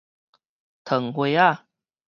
[0.83, 1.67] 糖花仔